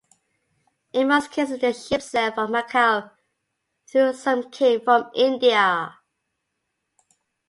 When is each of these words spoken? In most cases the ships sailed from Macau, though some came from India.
In 0.93 1.09
most 1.09 1.29
cases 1.29 1.59
the 1.61 1.73
ships 1.73 2.05
sailed 2.05 2.33
from 2.33 2.51
Macau, 2.51 3.11
though 3.93 4.11
some 4.13 4.49
came 4.49 4.81
from 4.81 5.11
India. 5.13 5.93